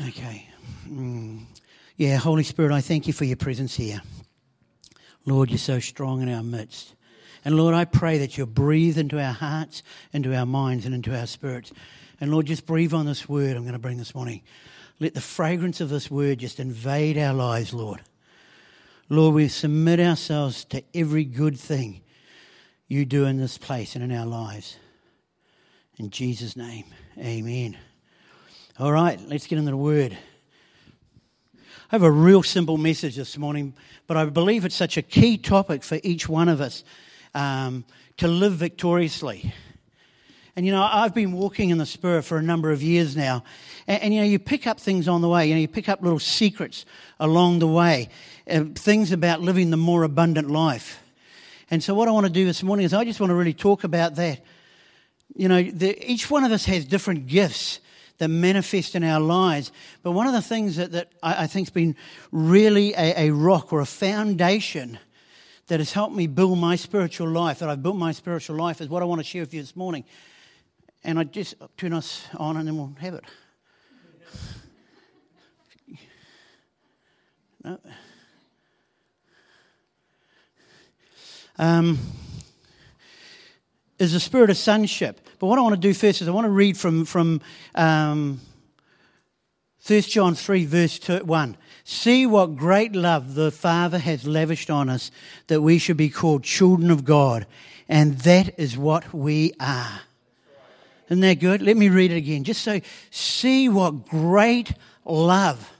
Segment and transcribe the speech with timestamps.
[0.00, 0.48] Okay.
[0.88, 1.44] Mm.
[1.96, 4.00] Yeah, Holy Spirit, I thank you for your presence here.
[5.26, 6.94] Lord, you're so strong in our midst.
[7.44, 9.82] And Lord, I pray that you'll breathe into our hearts,
[10.12, 11.72] into our minds, and into our spirits.
[12.20, 14.42] And Lord, just breathe on this word I'm going to bring this morning.
[15.00, 18.00] Let the fragrance of this word just invade our lives, Lord.
[19.08, 22.02] Lord, we submit ourselves to every good thing
[22.86, 24.76] you do in this place and in our lives.
[25.98, 26.86] In Jesus' name,
[27.18, 27.76] amen.
[28.78, 30.16] All right, let's get into the word.
[31.54, 31.58] I
[31.90, 33.74] have a real simple message this morning,
[34.06, 36.82] but I believe it's such a key topic for each one of us
[37.34, 37.84] um,
[38.16, 39.52] to live victoriously.
[40.56, 43.44] And you know, I've been walking in the Spirit for a number of years now.
[43.86, 45.48] And, and, you know, you pick up things on the way.
[45.48, 46.86] You know, you pick up little secrets
[47.20, 48.08] along the way,
[48.50, 51.02] uh, things about living the more abundant life.
[51.70, 53.52] And so, what I want to do this morning is I just want to really
[53.52, 54.42] talk about that.
[55.36, 57.78] You know, the, each one of us has different gifts
[58.22, 59.72] that manifest in our lives.
[60.04, 61.96] But one of the things that, that I, I think has been
[62.30, 65.00] really a, a rock or a foundation
[65.66, 68.88] that has helped me build my spiritual life, that I've built my spiritual life, is
[68.88, 70.04] what I want to share with you this morning.
[71.02, 73.24] And I just turn us on and then we'll have it.
[77.64, 77.80] No.
[81.58, 81.98] Um,
[83.98, 85.28] is the spirit of sonship.
[85.42, 87.40] But what I want to do first is I want to read from, from
[87.74, 88.40] um,
[89.84, 91.56] 1 John 3, verse 2, 1.
[91.82, 95.10] See what great love the Father has lavished on us
[95.48, 97.46] that we should be called children of God.
[97.88, 100.02] And that is what we are.
[101.08, 101.60] Isn't that good?
[101.60, 102.44] Let me read it again.
[102.44, 105.72] Just so, see what great love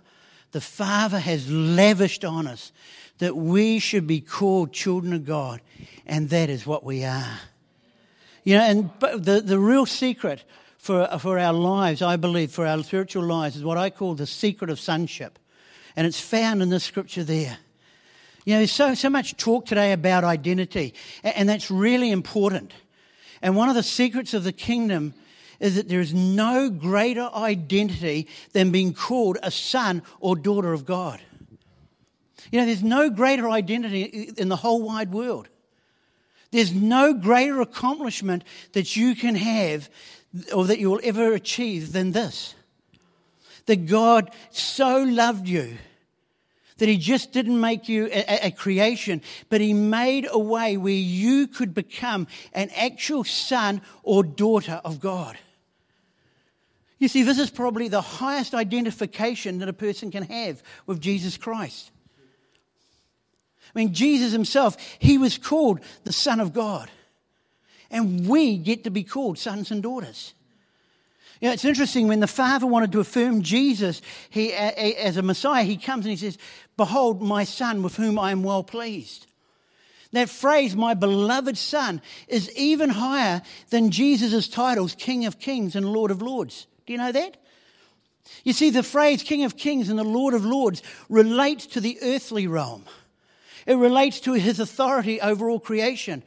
[0.51, 2.73] the Father has lavished on us
[3.19, 5.61] that we should be called children of God.
[6.05, 7.39] And that is what we are.
[8.45, 10.45] You know, and the, the real secret
[10.79, 14.27] for, for our lives, I believe, for our spiritual lives, is what I call the
[14.27, 15.39] secret of sonship.
[15.95, 17.59] And it's found in the scripture there.
[18.45, 22.73] You know, there's so, so much talk today about identity, and that's really important.
[23.41, 25.15] And one of the secrets of the kingdom
[25.61, 30.85] is that there is no greater identity than being called a son or daughter of
[30.85, 31.21] God.
[32.51, 35.49] You know, there's no greater identity in the whole wide world.
[36.53, 39.91] There's no greater accomplishment that you can have
[40.55, 42.55] or that you will ever achieve than this.
[43.67, 45.79] That God so loved you
[46.83, 50.93] that He just didn't make you a, a, creation, but He made a way where
[50.93, 55.39] you could become an actual son or daughter of God.
[56.99, 61.37] You see, this is probably the highest identification that a person can have with Jesus
[61.37, 61.93] Christ.
[63.75, 66.91] I mean, Jesus himself, he was called the Son of God.
[67.91, 70.35] And we get to be called sons and daughters.
[71.41, 74.01] You know, it's interesting when the Father wanted to affirm Jesus
[74.31, 76.39] he, as a Messiah, he comes and he says,
[76.77, 79.27] Behold, my Son with whom I am well pleased.
[80.13, 85.91] That phrase, my beloved Son, is even higher than Jesus' titles, King of Kings and
[85.91, 86.67] Lord of Lords.
[86.87, 87.39] Do you know that?
[88.45, 91.99] You see, the phrase King of Kings and the Lord of Lords relates to the
[92.03, 92.85] earthly realm.
[93.67, 96.23] It relates to his authority over all creation.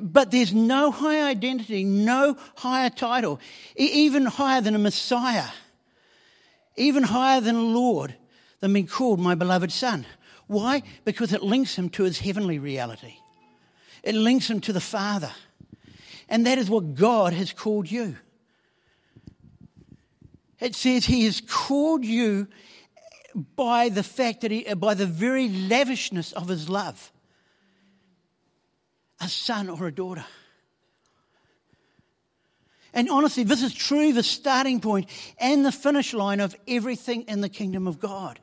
[0.00, 3.40] But there's no higher identity, no higher title,
[3.76, 5.48] even higher than a Messiah,
[6.76, 8.16] even higher than a Lord,
[8.60, 10.04] than being called my beloved Son.
[10.48, 10.82] Why?
[11.04, 13.14] Because it links him to his heavenly reality,
[14.02, 15.30] it links him to the Father.
[16.28, 18.16] And that is what God has called you.
[20.58, 22.48] It says he has called you
[23.36, 27.12] by the fact that he, uh, by the very lavishness of his love,
[29.20, 30.24] a son or a daughter.
[32.94, 37.42] And honestly, this is true, the starting point and the finish line of everything in
[37.42, 38.40] the kingdom of God.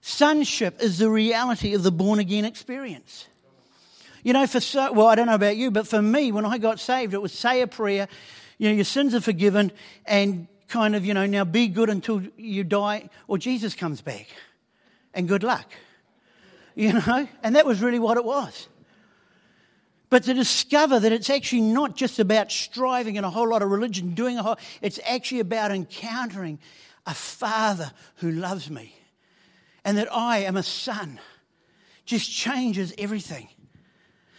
[0.00, 3.26] Sonship is the reality of the born again experience.
[4.22, 6.58] You know, for so, well, I don't know about you, but for me, when I
[6.58, 8.06] got saved, it was say a prayer,
[8.58, 9.72] you know, your sins are forgiven,
[10.06, 14.26] and kind of, you know, now be good until you die or Jesus comes back.
[15.12, 15.70] And good luck.
[16.74, 17.28] You know?
[17.42, 18.68] And that was really what it was.
[20.10, 23.70] But to discover that it's actually not just about striving and a whole lot of
[23.70, 26.58] religion, doing a whole, it's actually about encountering
[27.06, 28.94] a father who loves me
[29.84, 31.20] and that I am a son
[32.04, 33.48] just changes everything.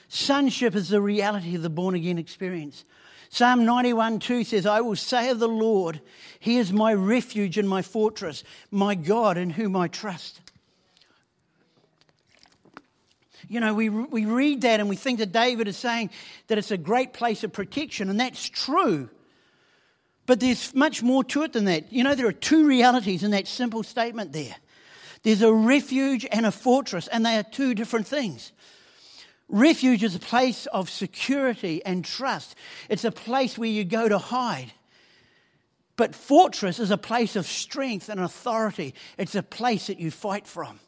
[0.07, 2.85] Sonship is the reality of the born again experience.
[3.29, 6.01] Psalm 91 2 says, I will say of the Lord,
[6.39, 10.41] He is my refuge and my fortress, my God in whom I trust.
[13.47, 16.09] You know, we, we read that and we think that David is saying
[16.47, 19.09] that it's a great place of protection, and that's true.
[20.25, 21.93] But there's much more to it than that.
[21.93, 24.55] You know, there are two realities in that simple statement there.
[25.23, 28.51] There's a refuge and a fortress, and they are two different things.
[29.47, 32.55] Refuge is a place of security and trust.
[32.89, 34.71] It's a place where you go to hide.
[35.97, 38.95] But fortress is a place of strength and authority.
[39.17, 40.79] It's a place that you fight from.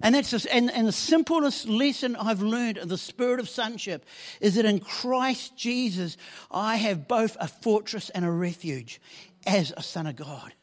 [0.00, 4.04] And that's just, and, and the simplest lesson I've learned of the spirit of sonship
[4.40, 6.16] is that in Christ Jesus,
[6.50, 9.00] I have both a fortress and a refuge
[9.44, 10.54] as a son of God.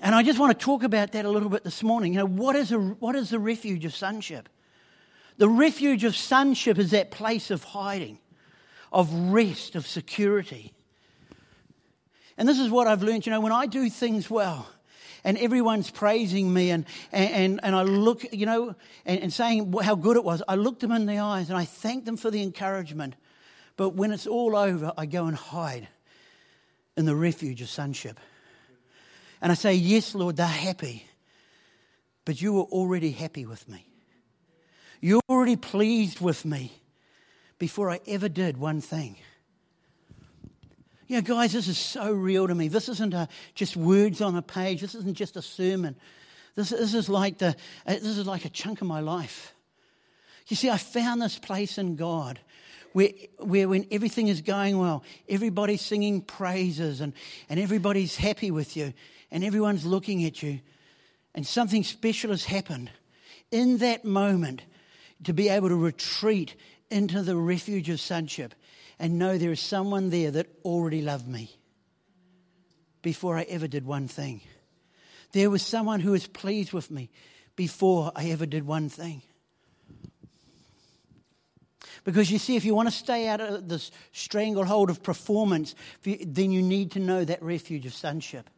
[0.00, 2.12] And I just want to talk about that a little bit this morning.
[2.12, 4.48] You know, what is, a, what is the refuge of sonship?
[5.42, 8.20] The refuge of sonship is that place of hiding,
[8.92, 10.72] of rest, of security.
[12.38, 13.26] And this is what I've learned.
[13.26, 14.68] You know, when I do things well,
[15.24, 19.96] and everyone's praising me and, and, and I look, you know, and, and saying how
[19.96, 20.44] good it was.
[20.46, 23.16] I look them in the eyes and I thank them for the encouragement.
[23.76, 25.88] But when it's all over, I go and hide
[26.96, 28.20] in the refuge of sonship.
[29.40, 31.04] And I say, Yes, Lord, they're happy.
[32.24, 33.88] But you were already happy with me.
[35.02, 36.72] You're already pleased with me
[37.58, 39.16] before I ever did one thing.
[41.08, 42.68] You know, guys, this is so real to me.
[42.68, 44.80] This isn't a, just words on a page.
[44.80, 45.96] This isn't just a sermon.
[46.54, 47.48] This, this, is like the,
[47.84, 49.52] uh, this is like a chunk of my life.
[50.46, 52.38] You see, I found this place in God
[52.92, 57.12] where, where when everything is going well, everybody's singing praises and,
[57.48, 58.94] and everybody's happy with you
[59.32, 60.60] and everyone's looking at you
[61.34, 62.88] and something special has happened.
[63.50, 64.62] In that moment,
[65.24, 66.56] to be able to retreat
[66.90, 68.54] into the refuge of sonship
[68.98, 71.50] and know there is someone there that already loved me
[73.02, 74.42] before I ever did one thing.
[75.32, 77.10] There was someone who was pleased with me
[77.56, 79.22] before I ever did one thing.
[82.04, 86.50] Because you see, if you want to stay out of this stranglehold of performance, then
[86.50, 88.50] you need to know that refuge of sonship.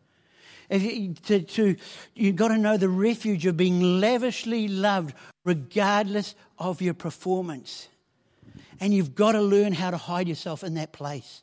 [0.71, 1.77] If you, to, to,
[2.15, 5.15] you've got to know the refuge of being lavishly loved
[5.45, 7.89] regardless of your performance.
[8.81, 11.43] And you've got to learn how to hide yourself in that place.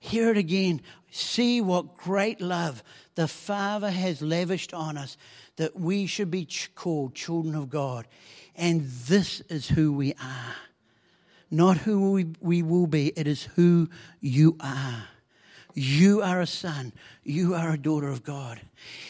[0.00, 0.80] Hear it again.
[1.10, 2.82] See what great love
[3.14, 5.16] the Father has lavished on us
[5.56, 8.08] that we should be called children of God.
[8.56, 10.56] And this is who we are.
[11.50, 13.88] Not who we, we will be, it is who
[14.20, 15.04] you are.
[15.74, 16.92] You are a son.
[17.22, 18.60] You are a daughter of God.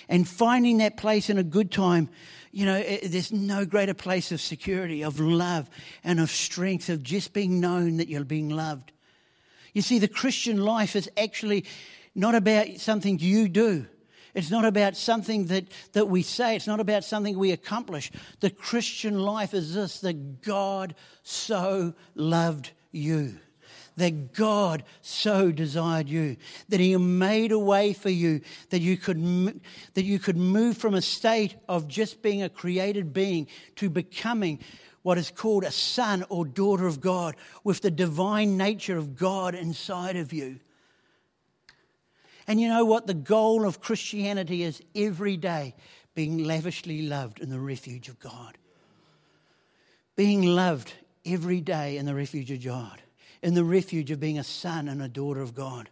[0.09, 2.09] And finding that place in a good time
[2.53, 5.69] you know, it, there's no greater place of security, of love,
[6.05, 8.93] and of strength, of just being known that you're being loved.
[9.73, 11.65] You see, the Christian life is actually
[12.15, 13.87] not about something you do.
[14.35, 16.57] It's not about something that, that we say.
[16.57, 18.11] It's not about something we accomplish.
[18.41, 23.39] The Christian life is this that God so loved you
[23.97, 26.37] that God so desired you,
[26.69, 28.41] that He made a way for you,
[28.71, 29.61] that you could,
[29.95, 33.47] that you could move from a state of just being a created being
[33.77, 34.59] to becoming
[35.03, 39.55] what is called a son or daughter of God with the divine nature of God
[39.55, 40.61] inside of you.
[42.47, 43.07] And you know what?
[43.07, 45.75] The goal of Christianity is every day
[46.15, 48.59] being lavishly loved in the refuge of God.
[50.17, 50.93] Being loved
[51.25, 53.03] every day in the refuge of God
[53.43, 55.91] in the refuge of being a son and a daughter of God.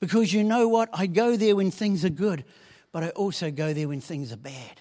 [0.00, 0.88] Because you know what?
[0.92, 2.44] I go there when things are good,
[2.90, 4.80] but I also go there when things are bad.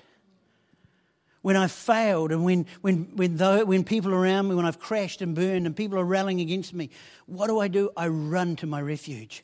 [1.44, 5.22] When I've failed and when, when, when, though, when people around me, when I've crashed
[5.22, 6.90] and burned and people are rallying against me,
[7.26, 7.90] what do I do?
[7.98, 9.44] I run to my refuge.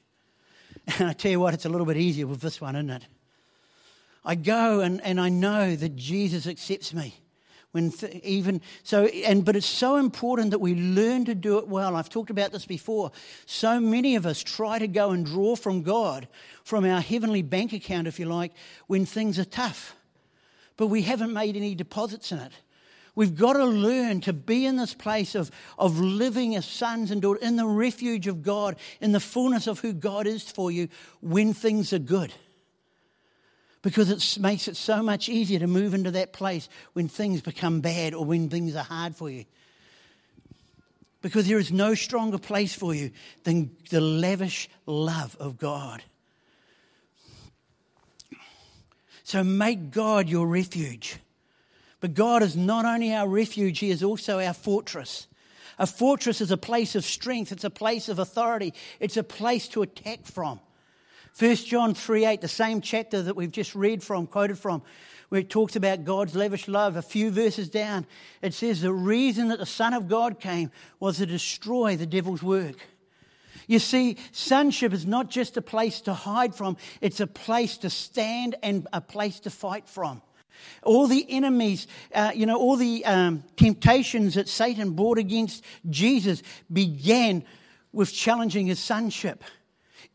[1.00, 3.08] And I tell you what, it's a little bit easier with this one, isn't it?
[4.24, 7.16] I go and, and I know that Jesus accepts me.
[7.72, 11.68] When th- even so, and but it's so important that we learn to do it
[11.68, 11.96] well.
[11.96, 13.12] I've talked about this before.
[13.46, 16.28] So many of us try to go and draw from God,
[16.64, 18.54] from our heavenly bank account, if you like,
[18.88, 19.96] when things are tough,
[20.78, 22.54] but we haven't made any deposits in it.
[23.16, 27.20] We've got to learn to be in this place of, of living as sons and
[27.22, 30.88] daughters, in the refuge of God, in the fullness of who God is for you
[31.20, 32.32] when things are good
[33.82, 37.82] because it makes it so much easier to move into that place when things become
[37.82, 39.46] bad or when things are hard for you.
[41.22, 43.12] Because there is no stronger place for you
[43.44, 46.04] than the lavish love of God.
[49.24, 51.18] So make God your refuge.
[52.00, 55.28] But God is not only our refuge, He is also our fortress.
[55.80, 59.68] A fortress is a place of strength, it's a place of authority, it's a place
[59.70, 60.60] to attack from.
[61.38, 64.82] 1 John 3 8, the same chapter that we've just read from, quoted from,
[65.30, 68.08] where it talks about God's lavish love, a few verses down,
[68.42, 72.42] it says the reason that the Son of God came was to destroy the devil's
[72.42, 72.78] work.
[73.68, 77.90] You see, sonship is not just a place to hide from, it's a place to
[77.92, 80.24] stand and a place to fight from.
[80.82, 86.42] All the enemies, uh, you know, all the um, temptations that Satan brought against Jesus
[86.74, 87.44] began
[87.92, 89.44] with challenging his sonship.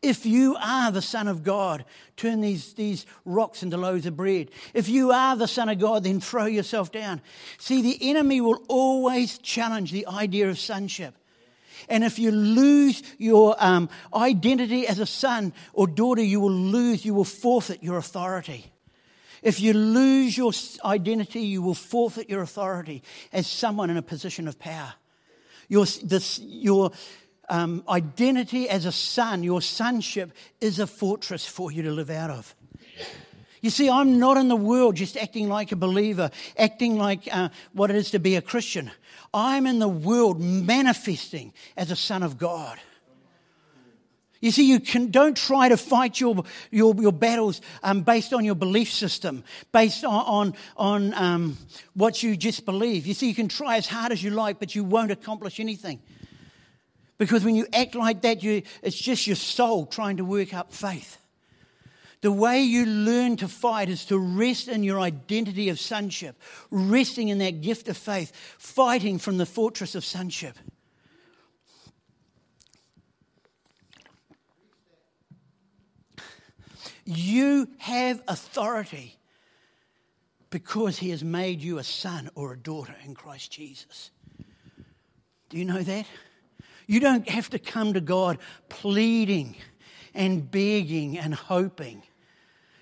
[0.03, 1.85] If you are the Son of God,
[2.17, 4.51] turn these, these rocks into loaves of bread.
[4.73, 7.21] If you are the Son of God, then throw yourself down.
[7.57, 11.15] See, the enemy will always challenge the idea of sonship.
[11.87, 17.05] And if you lose your um, identity as a son or daughter, you will lose,
[17.05, 18.71] you will forfeit your authority.
[19.41, 20.51] If you lose your
[20.85, 24.93] identity, you will forfeit your authority as someone in a position of power.
[25.67, 26.91] Your, this, your
[27.49, 30.31] um, identity as a son, your sonship,
[30.61, 32.55] is a fortress for you to live out of.
[33.61, 37.47] You see, I'm not in the world just acting like a believer, acting like uh,
[37.71, 38.91] what it is to be a Christian.
[39.33, 42.77] I'm in the world manifesting as a son of God.
[44.41, 48.43] You see, you can, don't try to fight your, your, your battles um, based on
[48.43, 51.57] your belief system, based on, on, on um,
[51.93, 53.07] what you just believe.
[53.07, 56.01] You see, you can try as hard as you like, but you won't accomplish anything.
[57.23, 60.73] Because when you act like that, you, it's just your soul trying to work up
[60.73, 61.17] faith.
[62.19, 66.35] The way you learn to fight is to rest in your identity of sonship,
[66.69, 70.57] resting in that gift of faith, fighting from the fortress of sonship.
[77.05, 79.17] You have authority
[80.49, 84.11] because he has made you a son or a daughter in Christ Jesus.
[85.47, 86.05] Do you know that?
[86.87, 88.37] You don't have to come to God
[88.69, 89.55] pleading
[90.13, 92.03] and begging and hoping.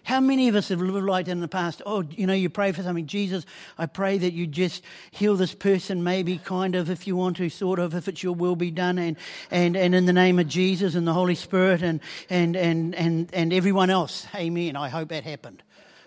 [0.04, 1.82] How many of us have lived like that in the past?
[1.86, 3.06] Oh, you know, you pray for something.
[3.06, 3.46] Jesus,
[3.78, 7.50] I pray that you just heal this person, maybe, kind of, if you want to,
[7.50, 8.98] sort of, if it's your will be done.
[8.98, 9.16] And,
[9.52, 13.30] and, and in the name of Jesus and the Holy Spirit and, and, and, and,
[13.34, 14.26] and everyone else.
[14.34, 14.76] Amen.
[14.76, 15.62] I hope that happened.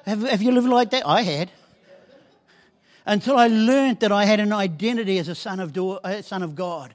[0.07, 1.07] Have, have you lived like that?
[1.07, 1.51] I had.
[3.07, 6.43] Until I learned that I had an identity as a son of, a uh, son
[6.43, 6.95] of God.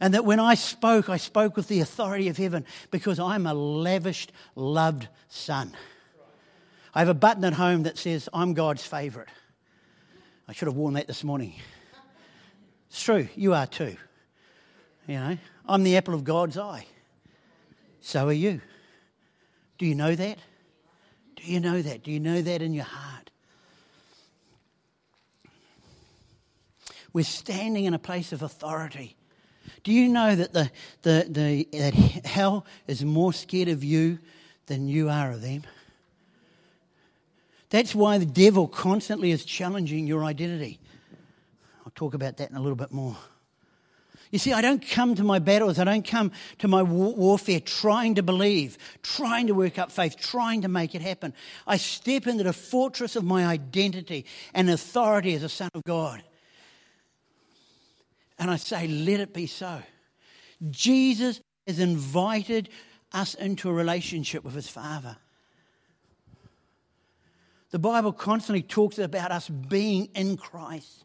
[0.00, 3.52] And that when I spoke, I spoke with the authority of heaven because I'm a
[3.52, 5.72] lavished, loved son.
[6.94, 9.28] I have a button at home that says, I'm God's favourite.
[10.48, 11.54] I should have worn that this morning.
[12.88, 13.96] It's true, you are too.
[15.06, 15.38] You know,
[15.68, 16.86] I'm the apple of God's eye.
[18.00, 18.60] So are you.
[19.78, 20.38] Do you know that?
[21.36, 22.02] Do you know that?
[22.02, 23.30] Do you know that in your heart?
[27.12, 29.16] We're standing in a place of authority.
[29.82, 30.70] Do you know that, the,
[31.02, 31.94] the, the, that
[32.26, 34.18] hell is more scared of you
[34.66, 35.62] than you are of them?
[37.70, 40.80] That's why the devil constantly is challenging your identity.
[41.84, 43.16] I'll talk about that in a little bit more.
[44.30, 48.14] You see, I don't come to my battles, I don't come to my warfare trying
[48.14, 51.32] to believe, trying to work up faith, trying to make it happen.
[51.66, 56.22] I step into the fortress of my identity and authority as a son of God.
[58.40, 59.82] And I say, let it be so.
[60.70, 62.70] Jesus has invited
[63.12, 65.18] us into a relationship with his Father.
[67.70, 71.04] The Bible constantly talks about us being in Christ.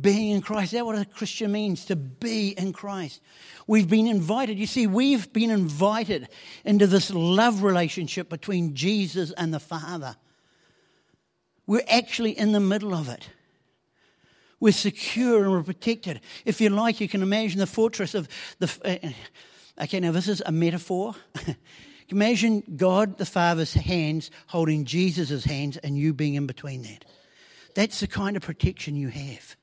[0.00, 0.72] Being in Christ.
[0.72, 1.84] Is that what a Christian means?
[1.86, 3.20] To be in Christ.
[3.66, 4.58] We've been invited.
[4.58, 6.28] You see, we've been invited
[6.64, 10.14] into this love relationship between Jesus and the Father.
[11.66, 13.28] We're actually in the middle of it.
[14.60, 16.20] We're secure and we're protected.
[16.44, 18.70] If you like, you can imagine the fortress of the.
[18.84, 21.14] Uh, okay, now this is a metaphor.
[22.10, 27.04] Imagine God the Father's hands holding Jesus' hands and you being in between that.
[27.74, 29.56] That's the kind of protection you have.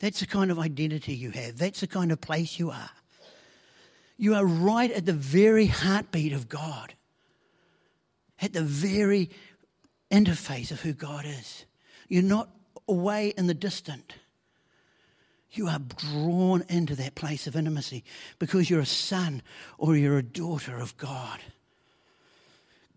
[0.00, 1.56] That's the kind of identity you have.
[1.56, 2.90] That's the kind of place you are.
[4.16, 6.94] You are right at the very heartbeat of God,
[8.42, 9.30] at the very
[10.10, 11.64] interface of who God is.
[12.08, 12.48] You're not
[12.88, 14.14] away in the distant.
[15.52, 18.04] You are drawn into that place of intimacy
[18.38, 19.42] because you're a son
[19.78, 21.40] or you're a daughter of God.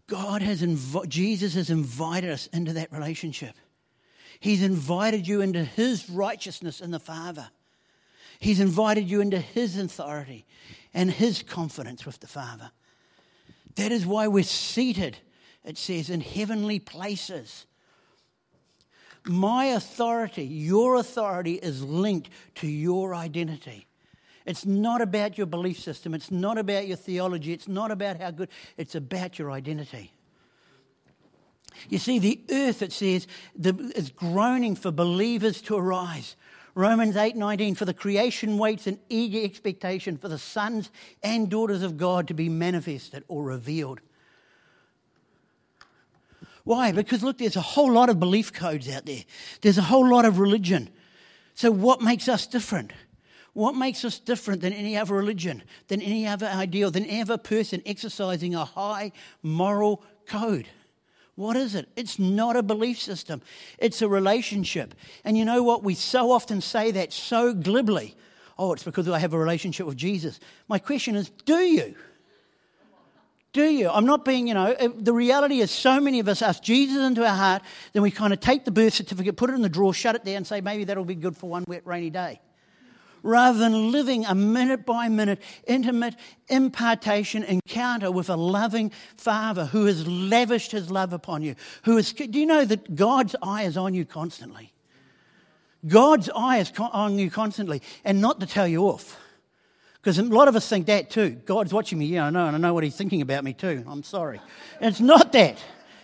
[0.08, 3.56] God has inv- Jesus has invited us into that relationship.
[4.42, 7.50] He's invited you into his righteousness in the Father.
[8.40, 10.46] He's invited you into his authority
[10.94, 12.72] and his confidence with the Father.
[13.76, 15.18] That is why we're seated,
[15.64, 17.66] it says, in heavenly places.
[19.26, 23.88] My authority, your authority, is linked to your identity.
[24.46, 26.14] It's not about your belief system.
[26.14, 27.54] It's not about your theology.
[27.54, 28.50] It's not about how good.
[28.78, 30.12] It's about your identity.
[31.90, 33.28] You see, the earth, it says,
[33.64, 36.36] is groaning for believers to arise.
[36.74, 40.90] Romans 8:19 for the creation waits in eager expectation for the sons
[41.22, 44.00] and daughters of God to be manifested or revealed.
[46.64, 46.92] Why?
[46.92, 49.24] Because look, there's a whole lot of belief codes out there.
[49.62, 50.90] There's a whole lot of religion.
[51.56, 52.92] So what makes us different?
[53.54, 57.38] What makes us different than any other religion, than any other ideal, than any other
[57.38, 59.12] person exercising a high
[59.44, 60.68] moral code?
[61.36, 61.90] What is it?
[61.96, 63.42] It's not a belief system,
[63.78, 64.94] it's a relationship.
[65.26, 65.84] And you know what?
[65.84, 68.16] We so often say that so glibly.
[68.58, 70.40] Oh, it's because I have a relationship with Jesus.
[70.68, 71.96] My question is do you?
[73.54, 73.90] Do you?
[73.90, 76.98] I'm not being, you know, uh, the reality is so many of us ask Jesus
[76.98, 79.70] into our heart, then we kind of take the birth certificate, put it in the
[79.70, 82.40] drawer, shut it there, and say maybe that'll be good for one wet, rainy day
[83.24, 86.16] rather than living a minute by minute, intimate
[86.48, 91.56] impartation encounter with a loving Father who has lavished his love upon you.
[91.84, 94.74] Who is, do you know that God's eye is on you constantly?
[95.88, 99.18] God's eye is on you constantly, and not to tell you off.
[100.02, 101.30] Because a lot of us think that too.
[101.46, 103.84] God's watching me, yeah, I know, and I know what He's thinking about me too.
[103.88, 104.42] I'm sorry.
[104.80, 105.58] it's not that.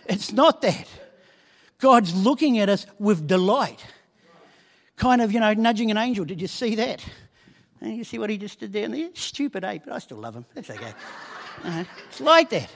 [0.06, 0.88] It's not that.
[1.78, 3.84] God's looking at us with delight
[4.98, 6.24] kind of, you know, nudging an angel.
[6.24, 7.04] Did you see that?
[7.80, 9.10] And you see what he just did there?
[9.14, 10.44] Stupid ape, but I still love him.
[10.54, 10.92] That's okay.
[11.64, 12.70] Uh, it's like that.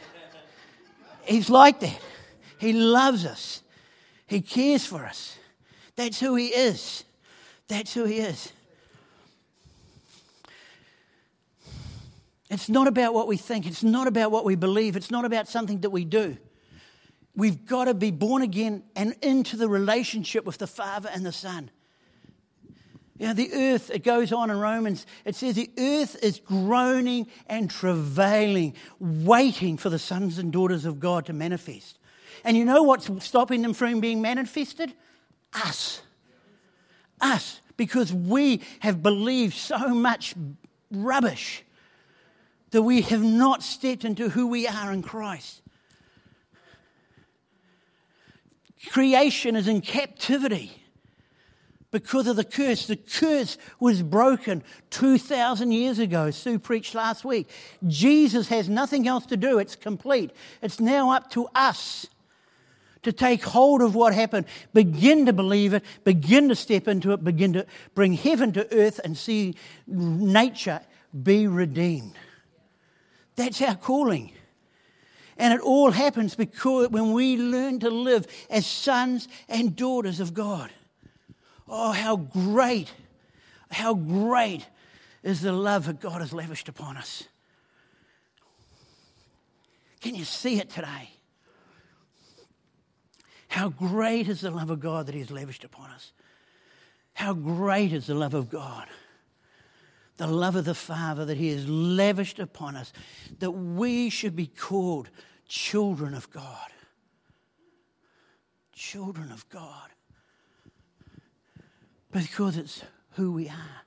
[1.25, 2.00] He's like that.
[2.59, 3.62] He loves us.
[4.26, 5.37] He cares for us.
[5.97, 7.05] That's who he is.
[7.69, 8.52] That's who he is.
[12.53, 13.67] It's not about what we think.
[13.67, 14.95] It's not about what we believe.
[14.95, 16.37] It's not about something that we do.
[17.35, 21.33] We've got to be born again and into the relationship with the Father and the
[21.33, 21.71] Son.
[23.19, 27.27] You know, the earth, it goes on in Romans, it says the earth is groaning
[27.47, 31.99] and travailing, waiting for the sons and daughters of God to manifest.
[32.45, 34.93] And you know what's stopping them from being manifested?
[35.55, 36.03] Us.
[37.19, 37.63] Us.
[37.79, 40.35] Because we have believed so much
[40.91, 41.65] rubbish
[42.73, 45.62] that we have not stepped into who we are in Christ.
[48.90, 50.73] Creation is in captivity
[51.92, 52.87] because of the curse.
[52.87, 56.31] The curse was broken 2,000 years ago.
[56.31, 57.49] Sue preached last week.
[57.87, 60.33] Jesus has nothing else to do, it's complete.
[60.61, 62.07] It's now up to us
[63.03, 67.23] to take hold of what happened, begin to believe it, begin to step into it,
[67.23, 69.55] begin to bring heaven to earth and see
[69.87, 70.81] nature
[71.23, 72.16] be redeemed.
[73.37, 74.33] That's our calling.
[75.37, 80.35] And it all happens because when we learn to live as sons and daughters of
[80.35, 80.71] God.
[81.68, 82.92] Oh, how great,
[83.71, 84.66] how great
[85.23, 87.25] is the love that God has lavished upon us.
[90.01, 91.11] Can you see it today?
[93.49, 96.12] How great is the love of God that He has lavished upon us?
[97.14, 98.88] How great is the love of God?
[100.16, 102.92] The love of the Father that He has lavished upon us,
[103.38, 105.11] that we should be called
[105.48, 106.70] children of God.
[108.72, 109.90] Children of God
[112.12, 113.83] because it's who we are.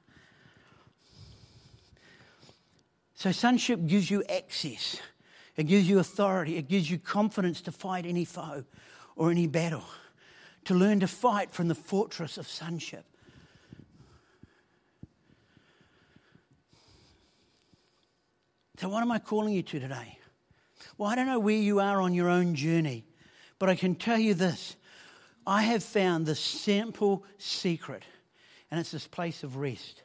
[3.14, 5.00] So, sonship gives you access,
[5.56, 8.66] it gives you authority, it gives you confidence to fight any foe
[9.16, 9.86] or any battle,
[10.66, 13.06] to learn to fight from the fortress of sonship.
[18.86, 20.20] So, what am I calling you to today?
[20.96, 23.04] Well, I don't know where you are on your own journey,
[23.58, 24.76] but I can tell you this
[25.48, 28.04] I have found the simple secret
[28.70, 30.04] and it's this place of rest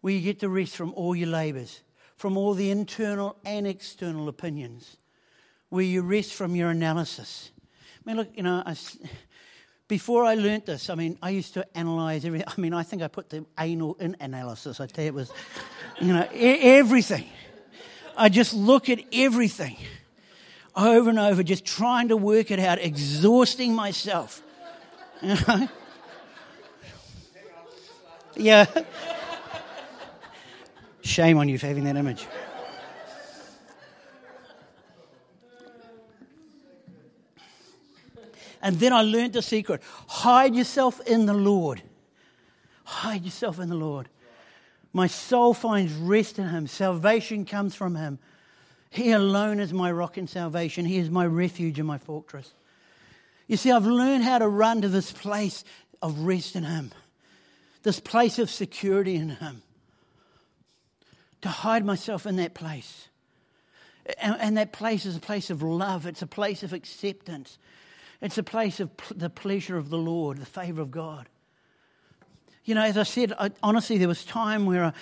[0.00, 1.82] where you get to rest from all your labours,
[2.16, 4.96] from all the internal and external opinions,
[5.68, 7.50] where you rest from your analysis.
[7.96, 8.74] I mean, look, you know, I,
[9.88, 12.48] before I learnt this, I mean, I used to analyse everything.
[12.48, 14.80] I mean, I think I put the anal in analysis.
[14.80, 15.30] I tell you, it was,
[16.00, 17.26] you know, everything.
[18.18, 19.76] I just look at everything
[20.76, 24.42] over and over, just trying to work it out, exhausting myself.
[28.38, 28.66] Yeah.
[31.02, 32.26] Shame on you for having that image.
[38.62, 41.82] And then I learned the secret hide yourself in the Lord.
[42.84, 44.08] Hide yourself in the Lord.
[44.92, 46.66] My soul finds rest in Him.
[46.66, 48.18] Salvation comes from Him.
[48.90, 50.86] He alone is my rock and salvation.
[50.86, 52.52] He is my refuge and my fortress.
[53.46, 55.64] You see, I've learned how to run to this place
[56.00, 56.92] of rest in Him
[57.82, 59.62] this place of security in Him.
[61.42, 63.08] To hide myself in that place.
[64.20, 67.58] And, and, that place is a place of love, it's a place of acceptance,
[68.20, 71.28] it's a place of pl- the pleasure of the Lord, the favor of God.
[72.68, 74.92] You know, as I said, I, honestly, there was time where, I,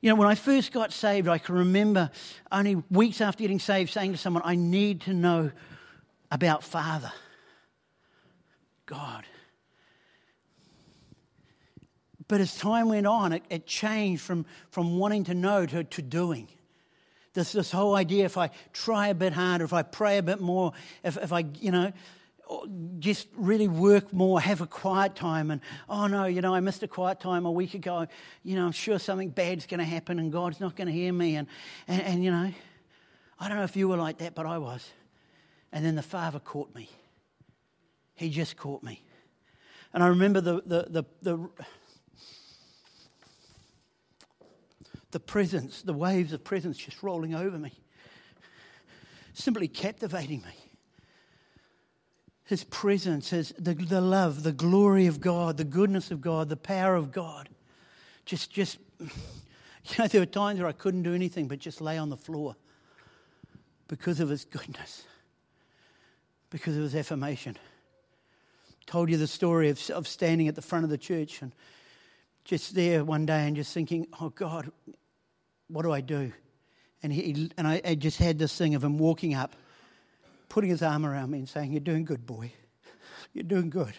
[0.00, 2.10] you know, when I first got saved, I can remember
[2.50, 5.52] only weeks after getting saved saying to someone, I need to know
[6.32, 7.12] about Father,
[8.86, 9.24] God.
[12.26, 16.02] But as time went on, it, it changed from, from wanting to know to, to
[16.02, 16.48] doing.
[17.34, 20.40] This, this whole idea if I try a bit harder, if I pray a bit
[20.40, 20.72] more,
[21.04, 21.92] if, if I, you know,
[22.98, 26.82] just really work more, have a quiet time, and oh no, you know, I missed
[26.82, 28.06] a quiet time a week ago.
[28.42, 31.12] You know, I'm sure something bad's going to happen and God's not going to hear
[31.12, 31.36] me.
[31.36, 31.48] And,
[31.88, 32.52] and, and, you know,
[33.38, 34.88] I don't know if you were like that, but I was.
[35.72, 36.88] And then the Father caught me.
[38.14, 39.02] He just caught me.
[39.92, 41.48] And I remember the, the, the, the
[45.12, 47.72] the presence, the waves of presence just rolling over me,
[49.34, 50.61] simply captivating me.
[52.44, 56.56] His presence, his, the, the love, the glory of God, the goodness of God, the
[56.56, 57.48] power of God.
[58.24, 59.08] Just, just, you
[59.98, 62.56] know, there were times where I couldn't do anything but just lay on the floor
[63.88, 65.04] because of his goodness,
[66.50, 67.56] because of his affirmation.
[68.86, 71.52] Told you the story of, of standing at the front of the church and
[72.44, 74.70] just there one day and just thinking, oh God,
[75.68, 76.32] what do I do?
[77.02, 79.56] And, he, and I, I just had this thing of him walking up,
[80.52, 82.52] putting his arm around me and saying, You're doing good, boy.
[83.32, 83.94] You're doing good.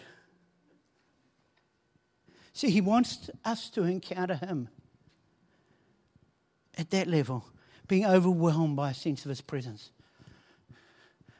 [2.52, 4.68] See, he wants us to encounter him
[6.78, 7.44] at that level,
[7.88, 9.90] being overwhelmed by a sense of his presence.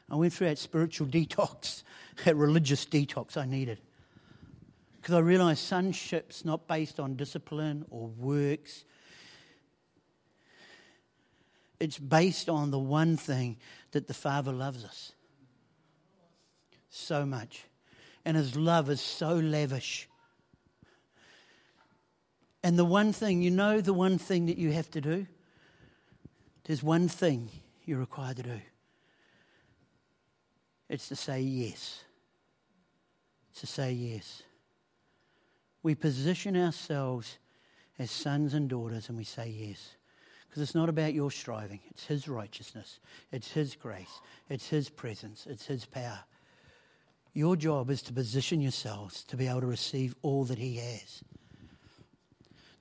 [0.09, 1.83] I went through that spiritual detox,
[2.25, 3.79] that religious detox I needed.
[4.97, 8.83] Because I realized sonship's not based on discipline or works
[11.79, 13.57] it's based on the one thing
[13.95, 15.13] that the Father loves us
[16.89, 17.63] so much.
[18.25, 20.09] And his love is so lavish.
[22.61, 25.25] And the one thing, you know, the one thing that you have to do?
[26.65, 27.49] There's one thing
[27.85, 28.61] you're required to do
[30.89, 32.03] it's to say yes.
[33.51, 34.43] It's to say yes.
[35.83, 37.37] We position ourselves
[37.97, 39.94] as sons and daughters and we say yes.
[40.55, 45.45] Because it's not about your striving, it's His righteousness, it's His grace, it's His presence,
[45.49, 46.23] it's His power.
[47.33, 51.21] Your job is to position yourselves to be able to receive all that He has.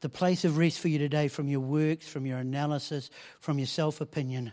[0.03, 3.11] The place of rest for you today from your works, from your analysis,
[3.41, 4.53] from your self opinion.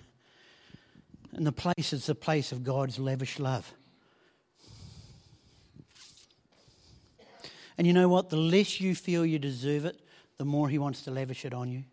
[1.33, 3.71] And the place is the place of God's lavish love.
[7.77, 8.31] And you know what?
[8.31, 10.01] The less you feel you deserve it,
[10.39, 11.83] the more He wants to lavish it on you.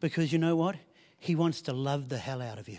[0.00, 0.76] Because you know what?
[1.18, 2.78] He wants to love the hell out of you.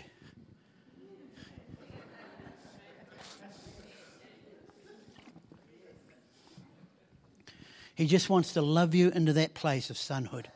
[7.94, 10.46] He just wants to love you into that place of sonhood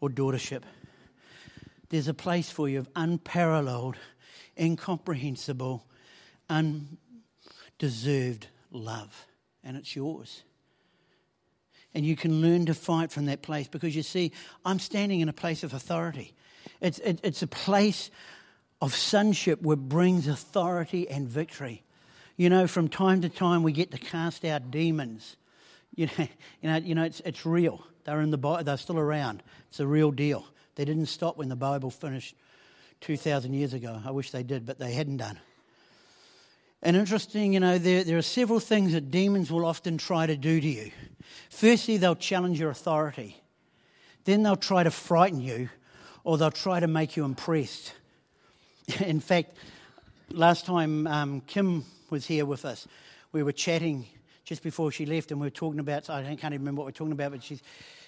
[0.00, 0.62] or daughtership.
[1.90, 3.96] There's a place for you of unparalleled,
[4.58, 5.86] incomprehensible,
[6.50, 9.26] undeserved love,
[9.62, 10.42] and it's yours
[11.96, 14.30] and you can learn to fight from that place because you see,
[14.66, 16.34] I'm standing in a place of authority.
[16.82, 18.10] It's, it, it's a place
[18.82, 21.82] of sonship where brings authority and victory.
[22.36, 25.36] You know, from time to time we get to cast out demons.
[25.94, 26.28] You know,
[26.60, 27.82] you know, you know it's, it's real.
[28.04, 29.42] They're in the they're still around.
[29.70, 30.44] It's a real deal.
[30.74, 32.34] They didn't stop when the Bible finished
[33.00, 34.02] 2,000 years ago.
[34.04, 35.40] I wish they did, but they hadn't done.
[36.82, 40.36] And interesting, you know, there, there are several things that demons will often try to
[40.36, 40.90] do to you.
[41.50, 43.42] Firstly, they'll challenge your authority.
[44.24, 45.70] Then they'll try to frighten you,
[46.24, 47.94] or they'll try to make you impressed.
[49.00, 49.56] In fact,
[50.30, 52.86] last time um, Kim was here with us,
[53.32, 54.06] we were chatting
[54.44, 56.90] just before she left, and we were talking about, I can't even remember what we
[56.90, 57.58] we're talking about, but she,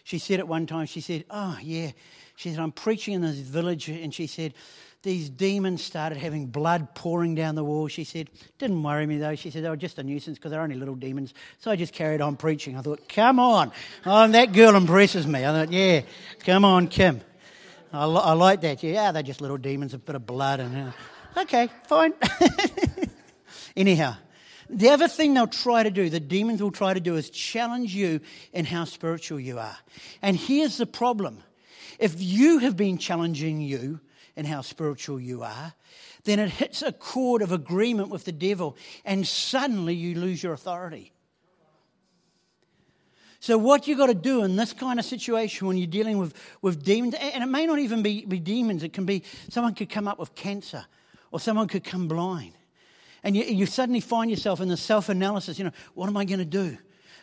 [0.04, 1.90] she said at one time, she said, Oh, yeah.
[2.36, 4.54] She said, I'm preaching in this village, and she said,
[5.02, 7.86] these demons started having blood pouring down the wall.
[7.88, 9.34] She said, Didn't worry me though.
[9.36, 11.34] She said, They were just a nuisance because they're only little demons.
[11.58, 12.76] So I just carried on preaching.
[12.76, 13.70] I thought, Come on.
[14.04, 15.44] Oh, that girl impresses me.
[15.46, 16.02] I thought, Yeah,
[16.40, 17.20] come on, Kim.
[17.92, 18.82] I, I like that.
[18.82, 20.60] Yeah, they're just little demons, a bit of blood.
[20.60, 22.12] and uh, Okay, fine.
[23.76, 24.16] Anyhow,
[24.68, 27.94] the other thing they'll try to do, the demons will try to do, is challenge
[27.94, 28.20] you
[28.52, 29.76] in how spiritual you are.
[30.20, 31.42] And here's the problem
[31.98, 34.00] if you have been challenging you,
[34.38, 35.74] and how spiritual you are,
[36.22, 40.52] then it hits a chord of agreement with the devil, and suddenly you lose your
[40.52, 41.12] authority.
[43.40, 46.34] So, what you've got to do in this kind of situation when you're dealing with,
[46.62, 49.90] with demons, and it may not even be, be demons, it can be someone could
[49.90, 50.86] come up with cancer,
[51.32, 52.52] or someone could come blind.
[53.24, 56.24] And you, you suddenly find yourself in the self analysis you know, what am I
[56.24, 56.78] going to do?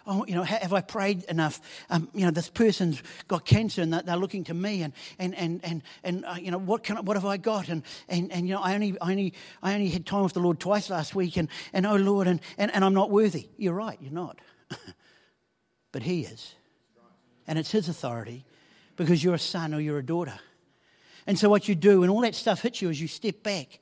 [0.08, 1.60] Oh, you know, have I prayed enough?
[1.90, 5.62] Um, you know, this person's got cancer and they're looking to me, and and and
[5.64, 7.70] and, and uh, you know, what can I, what have I got?
[7.70, 10.40] And, and and you know, I only I only I only had time with the
[10.40, 13.50] Lord twice last week, and and oh Lord, and and, and I'm not worthy.
[13.58, 14.40] You're right, you're not,
[15.92, 16.56] but He is,
[17.48, 18.46] and it's His authority,
[18.96, 20.40] because you're a son or you're a daughter.
[21.28, 23.80] And so what you do, and all that stuff hits you, is you step back,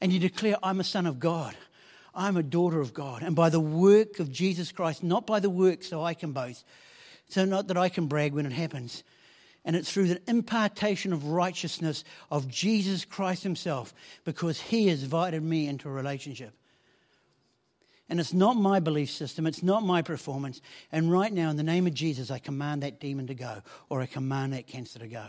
[0.00, 1.56] and you declare, "I'm a son of God."
[2.14, 3.22] I'm a daughter of God.
[3.22, 6.64] And by the work of Jesus Christ, not by the work so I can boast,
[7.28, 9.02] so not that I can brag when it happens.
[9.64, 13.94] And it's through the impartation of righteousness of Jesus Christ Himself
[14.24, 16.52] because He has invited me into a relationship.
[18.08, 20.60] And it's not my belief system, it's not my performance.
[20.90, 24.02] And right now, in the name of Jesus, I command that demon to go or
[24.02, 25.24] I command that cancer to go.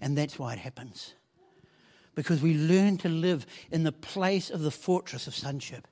[0.00, 1.14] And that's why it happens.
[2.14, 5.86] Because we learn to live in the place of the fortress of sonship.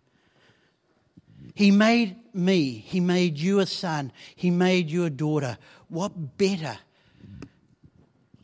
[1.55, 2.72] He made me.
[2.72, 4.12] He made you a son.
[4.35, 5.59] He made you a daughter.
[5.88, 6.79] What better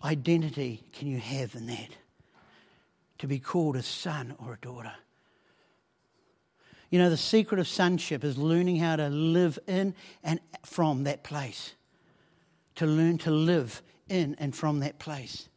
[0.05, 1.89] identity can you have than that?
[3.19, 4.93] To be called a son or a daughter.
[6.91, 11.25] You know, the secret of sonship is learning how to live in and from that
[11.25, 11.75] place.
[12.77, 15.49] To learn to live in and from that place.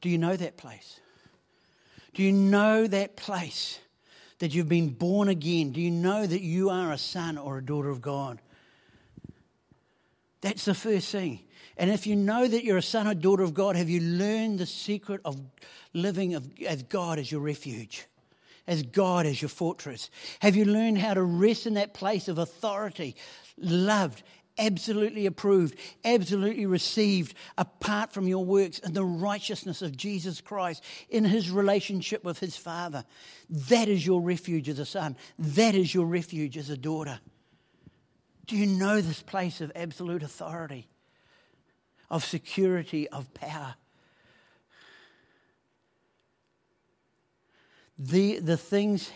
[0.00, 0.98] Do you know that place?
[2.14, 3.78] Do you know that place
[4.38, 5.72] that you've been born again?
[5.72, 8.40] Do you know that you are a son or a daughter of God?
[10.40, 11.40] That's the first thing.
[11.76, 14.58] And if you know that you're a son or daughter of God, have you learned
[14.58, 15.40] the secret of
[15.94, 16.34] living
[16.66, 18.06] as God as your refuge?
[18.66, 20.10] As God as your fortress?
[20.40, 23.16] Have you learned how to rest in that place of authority,
[23.56, 24.22] loved,
[24.58, 31.24] absolutely approved, absolutely received apart from your works and the righteousness of Jesus Christ in
[31.24, 33.04] his relationship with his Father.
[33.48, 35.16] That is your refuge as a son.
[35.38, 37.20] That is your refuge as a daughter.
[38.46, 40.88] Do you know this place of absolute authority,
[42.10, 43.76] of security, of power?
[47.98, 49.10] The, the things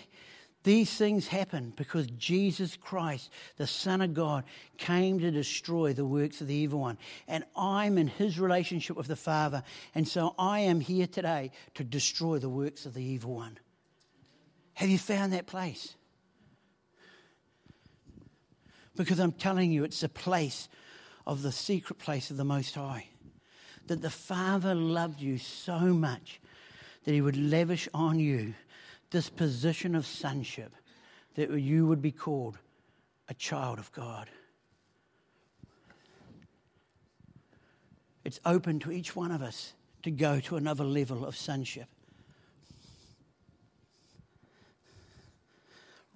[0.66, 4.42] these things happen because Jesus Christ, the Son of God,
[4.78, 6.98] came to destroy the works of the evil one.
[7.28, 9.62] And I'm in his relationship with the Father.
[9.94, 13.60] And so I am here today to destroy the works of the evil one.
[14.74, 15.94] Have you found that place?
[18.96, 20.68] Because I'm telling you, it's a place
[21.28, 23.06] of the secret place of the Most High.
[23.86, 26.40] That the Father loved you so much
[27.04, 28.54] that he would lavish on you
[29.10, 30.72] this position of sonship,
[31.34, 32.58] that you would be called
[33.28, 34.28] a child of God.
[38.24, 41.88] It's open to each one of us to go to another level of sonship.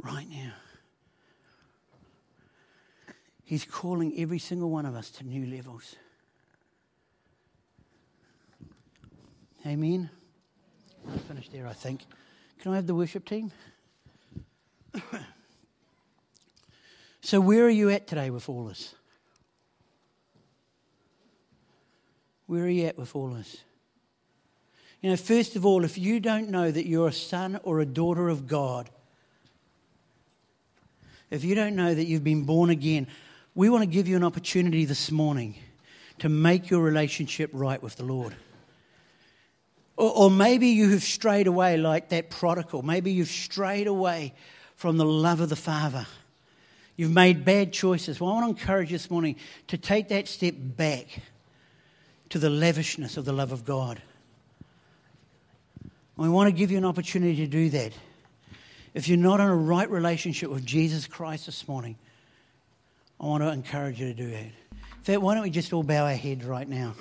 [0.03, 0.53] Right now.
[3.45, 5.97] He's calling every single one of us to new levels.
[9.67, 10.09] Amen.
[11.09, 12.03] I'll there, I think.
[12.61, 13.51] Can I have the worship team?
[17.23, 18.95] so, where are you at today with all this?
[22.47, 23.59] Where are you at with all this?
[25.01, 27.87] You know, first of all, if you don't know that you're a son or a
[27.87, 28.91] daughter of God,
[31.31, 33.07] if you don't know that you've been born again,
[33.55, 35.55] we want to give you an opportunity this morning
[36.19, 38.35] to make your relationship right with the Lord.
[40.01, 42.81] Or, or maybe you have strayed away like that prodigal.
[42.81, 44.33] Maybe you've strayed away
[44.75, 46.07] from the love of the Father.
[46.97, 48.19] You've made bad choices.
[48.19, 49.37] Well, I want to encourage you this morning
[49.67, 51.21] to take that step back
[52.31, 54.01] to the lavishness of the love of God.
[55.83, 57.93] And We want to give you an opportunity to do that.
[58.95, 61.97] If you're not in a right relationship with Jesus Christ this morning,
[63.21, 64.47] I want to encourage you to do that.
[64.47, 66.95] In fact, why don't we just all bow our heads right now?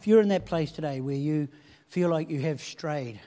[0.00, 1.46] If you're in that place today where you
[1.88, 3.20] feel like you have strayed,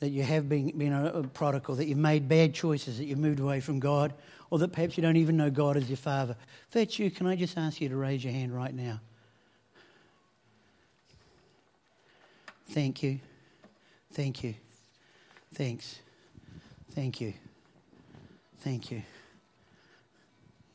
[0.00, 3.40] that you have been, been a, prodigal, that you've made bad choices, that you've moved
[3.40, 4.12] away from God,
[4.50, 6.36] or that perhaps you don't even know God as your Father,
[6.66, 9.00] if that's you, can I just ask you to raise your hand right now?
[12.68, 13.20] Thank you.
[14.12, 14.54] Thank you.
[15.54, 15.98] Thanks.
[16.90, 17.32] Thank you.
[18.60, 19.02] Thank you.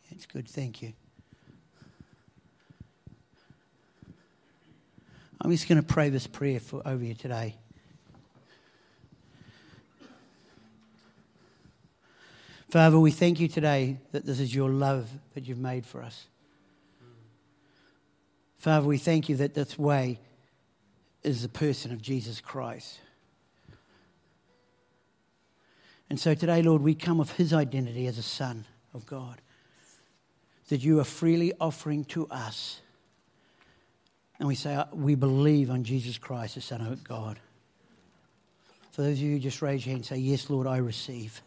[0.09, 0.49] It's good.
[0.49, 0.93] Thank you.
[5.39, 7.55] I'm just going to pray this prayer for, over you today.
[12.69, 16.27] Father, we thank you today that this is your love that you've made for us.
[18.57, 20.19] Father, we thank you that this way
[21.23, 22.99] is the person of Jesus Christ.
[26.09, 29.41] And so today, Lord, we come with his identity as a son of God
[30.69, 32.81] that you are freely offering to us.
[34.39, 37.39] And we say, uh, we believe on Jesus Christ, the Son of God.
[38.91, 41.41] For those of you who just raise your hand and say, Yes, Lord, I receive.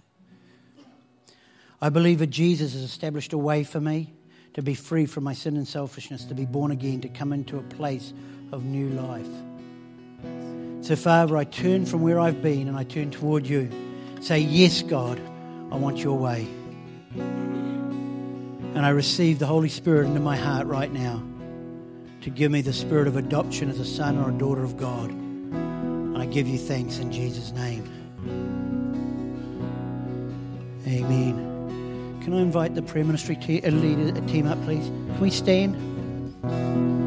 [1.83, 4.13] I believe that Jesus has established a way for me
[4.55, 7.59] to be free from my sin and selfishness, to be born again, to come into
[7.59, 8.13] a place
[8.53, 9.27] of new life.
[10.83, 13.71] So, Father, I turn from where I've been and I turn toward you.
[14.21, 15.21] Say, Yes, God,
[15.73, 16.47] I want your way.
[17.17, 21.23] And I receive the Holy Spirit into my heart right now
[22.21, 25.11] to give me the spirit of adoption as a son or a daughter of God.
[25.11, 27.85] And I give you thanks in Jesus' name.
[30.87, 32.21] Amen.
[32.23, 34.85] Can I invite the prayer ministry uh, leader, uh, team up, please?
[34.85, 37.00] Can we stand?